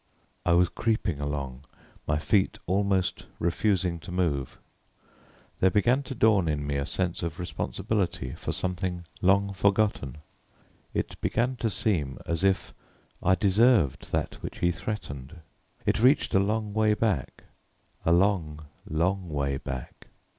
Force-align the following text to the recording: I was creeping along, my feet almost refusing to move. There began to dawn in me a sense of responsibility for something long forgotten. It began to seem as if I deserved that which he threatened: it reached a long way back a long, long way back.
I 0.47 0.53
was 0.53 0.69
creeping 0.69 1.19
along, 1.19 1.61
my 2.07 2.17
feet 2.17 2.57
almost 2.65 3.27
refusing 3.37 3.99
to 3.99 4.11
move. 4.11 4.57
There 5.59 5.69
began 5.69 6.01
to 6.01 6.15
dawn 6.15 6.47
in 6.47 6.65
me 6.65 6.77
a 6.77 6.87
sense 6.87 7.21
of 7.21 7.37
responsibility 7.37 8.31
for 8.31 8.51
something 8.51 9.05
long 9.21 9.53
forgotten. 9.53 10.17
It 10.95 11.21
began 11.21 11.55
to 11.57 11.69
seem 11.69 12.17
as 12.25 12.43
if 12.43 12.73
I 13.21 13.35
deserved 13.35 14.11
that 14.11 14.41
which 14.41 14.57
he 14.57 14.71
threatened: 14.71 15.39
it 15.85 16.01
reached 16.01 16.33
a 16.33 16.39
long 16.39 16.73
way 16.73 16.95
back 16.95 17.43
a 18.03 18.11
long, 18.11 18.61
long 18.89 19.29
way 19.29 19.57
back. 19.57 20.07